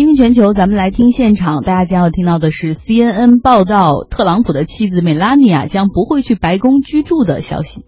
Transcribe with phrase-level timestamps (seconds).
[0.00, 1.60] 听听全球，咱们来听现场。
[1.60, 7.84] 大家将要听到的是 CNN 报道，特朗普的妻子梅拉尼亚将不会去白宫居住的消息。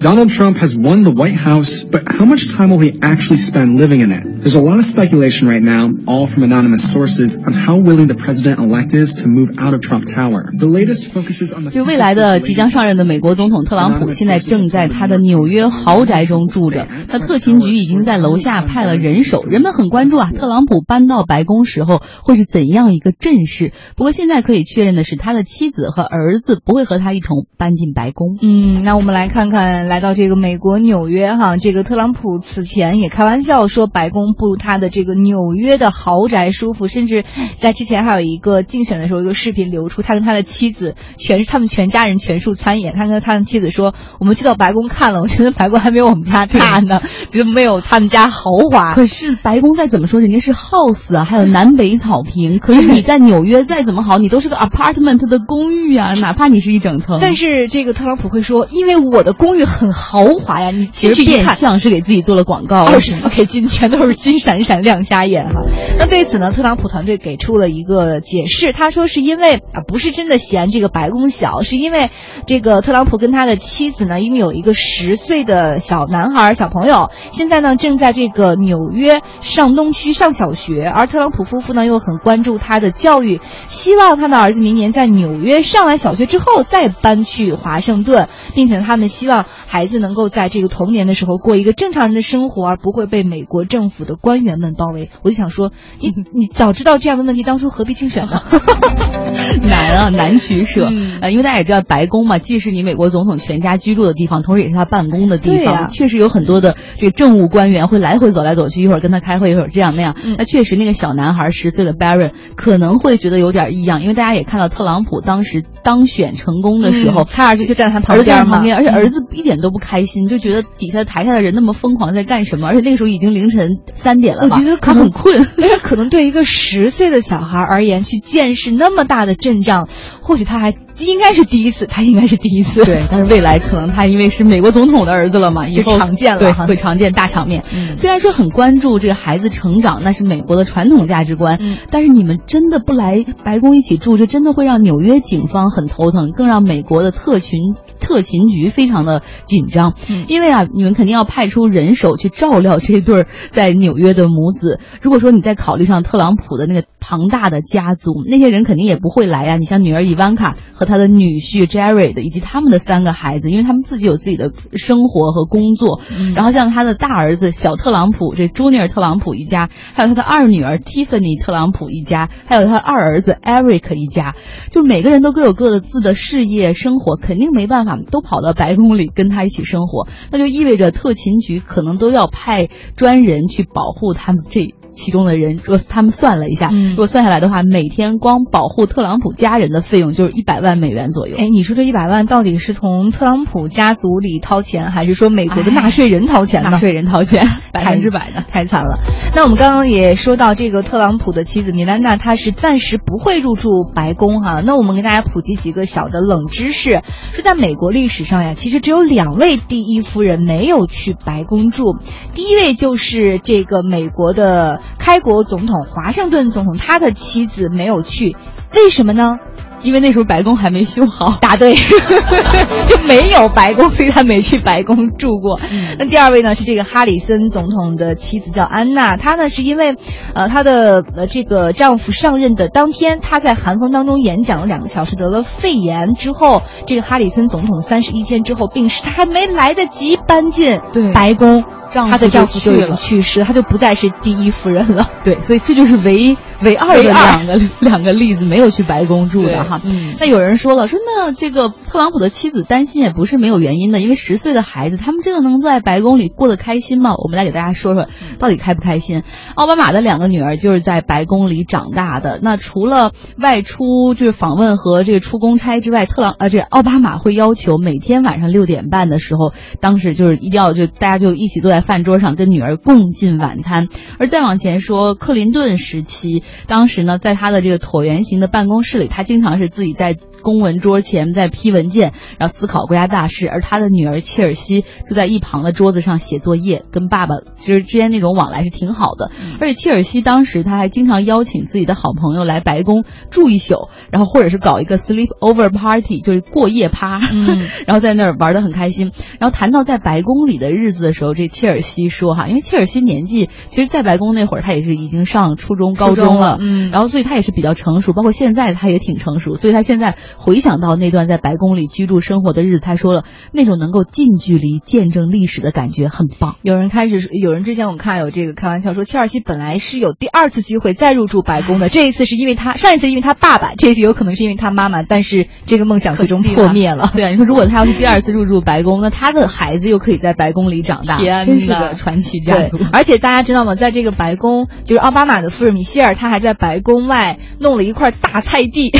[0.00, 3.78] Donald Trump has won the White House, but how much time will he actually spend
[3.78, 4.24] living in it?
[4.24, 8.14] There's a lot of speculation right now, all from anonymous sources, on how willing the
[8.14, 10.52] president-elect is to move out of Trump Tower.
[10.56, 16.88] The latest focuses on the 就未来的即将上任的美国总统特朗普，现在正在他的纽约豪宅中住着。
[17.06, 23.74] 他特勤局已经在楼下派了人手，人们很关注啊，特朗普搬到白宫时候会是怎样一个阵势？
[23.96, 28.38] 不过现在可以确认的是，他的妻子和儿子不会和他一同搬进白宫。
[28.40, 29.89] 嗯，那我们来看看。
[29.90, 37.24] 来到这个美国纽约哈，这个特朗普此前也开玩笑说白宫不如他的这个纽约的豪宅舒服，甚至
[37.58, 48.94] 在之前还有一个竞选的时候，一个视频流出，他跟他的妻子全是他们全家人全数参演，他跟他的妻子说：“我们去到白宫看了，我觉得白宫还没有我们家大呢， 觉得没有他们家豪华。
[48.94, 52.60] 可是白宫再怎么说，人家是 house 啊，还有南北草坪。
[52.62, 57.18] 可是你在纽约再怎么好，你都是个 apartment 的公寓啊，哪怕你是一整层。
[57.20, 59.79] 但是这个特朗普会说，因为我的公寓很。
[59.80, 60.70] 很豪华呀！
[60.70, 65.62] 你其实变相是给自己做了广告，二十四 K 金全都是金闪闪亮瞎眼哈。
[65.98, 72.10] 那对此呢，特朗普团队给出了一个解释，他说是因为啊，不是真的嫌这个白宫小，是因为
[72.46, 89.46] 这个特朗普跟他的妻子呢，因为有一个十岁的小男孩小朋友，现在呢正在这个纽约上东区上小学，而特朗普夫妇呢又很关注他的教育，希望他的儿子明年在纽约上完小学之后再搬去华盛顿，并且他们希望。
[89.70, 95.10] 孩子能够在这个童年的时候过一个正常人的生活，而不会被美国政府的官员们包围。
[95.22, 98.42] 我就想说，你你早知道这样的问题，当初何必竞选呢？
[99.62, 100.86] 难啊，难取舍
[101.20, 101.30] 啊！
[101.30, 105.88] 因为大家也知道，白宫嘛，既是你美国总统全家居住的地方，同时也是他办公的地方。
[105.88, 110.16] 确实有很多的这个政务官员会来回走来走去，一会儿跟他开会，一会儿这样那样。
[110.36, 119.60] 那确实，那个小男孩十岁的 Barron 可能会觉得有点异样，因为大家也看到特朗普当时当选成功的时候，他儿子就站在他旁边旁边，而且儿子一点。
[119.60, 122.68] 都不开心，就觉得底下台下的人那么疯狂在干什么？
[122.68, 125.46] 而且那个时候已经凌晨三点了，我觉得他很困。
[125.58, 129.88] 但是可能对一个十岁的小孩而言，去见识那么大的阵仗，
[130.20, 132.84] 或许他还应该是第一次，他应该是第一次。
[132.84, 137.64] 对，但是未来可能他因为是美国总统的儿子了嘛，以后常见了，对，会常见大场面。
[137.96, 141.58] 虽然说很关注这个孩子成长，那是美国的传统价值观，
[141.90, 147.74] 但是你们真的不来白宫一起住，这真的会让纽约警方很头疼，更让美国的特勤
[148.10, 149.22] 特勤局非常的。
[149.44, 149.94] 紧张，
[150.26, 154.80] 因为啊，你们肯定要派出人手去照料这对在纽约的母子。
[155.00, 159.56] 如果说你再考虑上特朗普的那个庞大的家族，那些人肯定也不会来呀。
[159.56, 166.00] 你像女儿伊万卡和他的女婿 Jared 以及他们的三个孩子，因为他们自己有自己的生活和工作。
[166.34, 174.34] 然后像他的大儿子小特朗普，这朱尼尔特朗普一家，还有他的二女儿 Tiffany 特朗普一家，还有他二儿子 Eric 一家，
[174.70, 179.40] 就每个人都各有各的自的事业生活，肯定没办法都跑到白宫里跟他。
[179.40, 184.74] 一起生活，那就意味着特勤局可能都要派专人去保护他们这。
[184.92, 191.36] 其中的人，如果他们算了一下，如果算下来的话，每天光保护特朗普家人的费用就是一百万美元左右。
[191.38, 196.70] 哎，你说这一百万到底是从特朗普家族里掏钱，还是说美国的纳税人掏钱呢？
[196.70, 198.98] 纳税人掏钱， 百分之百的， 太惨了。
[199.34, 204.60] 那我们刚刚也说到，这个特朗普的妻子米兰娜，她是暂时不会入住白宫哈。
[204.60, 207.00] 那我们给大家普及几个小的冷知识，
[207.30, 211.96] 说在美国历史上呀，其实只有两位第一夫人没有去白宫住，
[212.34, 214.80] 第一位就是这个美国的。
[214.98, 218.36] 开国总统华盛顿总统，他的妻子没有去，
[218.74, 219.38] 为什么呢？
[219.82, 221.38] 因为那时候白宫还没修好。
[221.40, 221.74] 答对，
[222.88, 225.58] 就没有白宫，所以他没去白宫住过。
[225.98, 229.96] 那第二位呢是这个哈里森总统的妻子叫安娜，她呢是因为，
[230.34, 240.80] 呃，她的呃这个丈夫上任的当天，她在寒风当中演讲了两个小时，得了肺炎之后，这个哈里森总统三十一天之后病逝，她还没来得及搬进
[241.14, 241.64] 白宫。
[241.90, 245.10] 她的丈夫就已经去世，她就不再是第一夫人了。
[245.24, 249.80] 对，所以这就是唯唯二的两个两个例子，没有去白宫住的哈。
[250.18, 257.14] 那有人说了，说那这个特朗普的妻子担心也不是没有原因的，因为十岁的孩子，他们真的能在白宫里过得开心吗？
[257.16, 258.06] 我们来给大家说说，
[258.38, 259.22] 到底开不开心？
[259.56, 262.38] 奥巴马的两个女儿就是在白宫里长大的。
[262.42, 271.79] 那除了外出就是访问和这个出公差之外，特朗呃这奥巴马会要求每天晚上六点半的时候，当时就是一定要就大家就一起坐在。
[271.80, 273.88] 饭桌上跟女儿共进晚餐，
[274.18, 280.16] 而再往前说，克林顿时期，当时呢，在他的这个椭圆形的办公室里，他经常是自己在。
[280.42, 289.30] 公文桌前在批文件，然后思考国家大事，而他的女儿切尔西就在一旁的桌子上写作业，跟爸爸其实之间那种往来是挺好的。
[289.60, 297.18] 而且切尔西当时他还经常邀请自己的好朋友来白宫住一宿，然后或者是搞一个 sleep over party，就是过夜趴，
[297.86, 299.12] 然后在那儿玩的很开心。
[299.38, 310.16] 然后谈到在白宫里的日子的时候，这切尔西说哈，因为切尔西年纪其实，在白宫那会儿他也是已经上初中、高中了，嗯，然后所以他也是比较成熟，包括现在他也挺成熟，所以他现在。
[310.36, 316.56] 回想到那段在白宫里居住生活的日子，他说了，那种能够近距离见证历史的感觉很棒。
[316.62, 327.10] 有人开始，有人之前我们看有这个开玩笑说，切尔西本来是有第二次机会再入住白宫的，这一次是因为他上一次因为他爸爸，这一次有可能是因为他妈妈，但是这个梦想最终破灭了。
[327.14, 332.78] 对啊，你说如果他要是第二次入住白宫，那他的孩子又可以在白宫里长大，真是个传奇家族。
[332.92, 333.74] 而且大家知道吗？
[333.74, 338.92] 在这个白宫，就是奥巴马的夫人米歇尔，她还在白宫外弄了一块大菜地，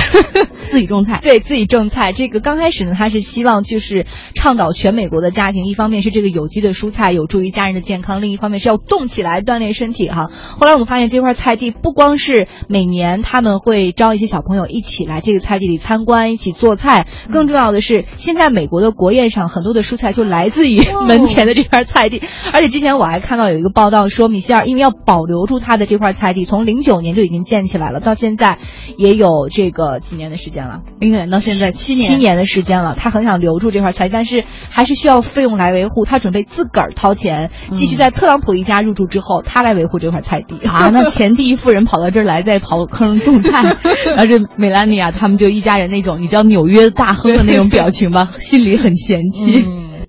[0.68, 2.12] 自己种菜，对自己种菜。
[2.12, 10.30] 这个刚开始呢，他是希望就是倡导全美国的家庭，一方面是这个有机的蔬菜有助于家人的健康，另一方面是要动起来锻炼身体哈。
[10.58, 22.22] 后来我们发现这块菜地不光是每年他们会招一些小朋友一起来这个菜地里参观，一起做菜，更重要的是现在美国的国宴上很多的蔬菜就来自于 门前的这块菜地。
[22.52, 28.58] 而且之前我还看到有一个报道说，米歇尔因为要保留住他的这块菜地，从零九年就已经建起来了，到现在
[28.96, 32.10] 也有这个几年的时间了，零九年到现在七年。
[32.10, 36.04] 七年的时间了，他很想留住这块菜，但是还是需要费用来维护。
[36.04, 40.90] 他准备自个儿掏钱，继续在特朗普一家入住之后，他来维护这块菜地啊。
[40.92, 43.62] 那 前第一夫人跑到这儿来，再刨坑种菜，
[44.06, 49.66] 然后这梅兰妮啊他们就一家人那种，你知道纽约大亨的那种表情吧， 心里很嫌弃。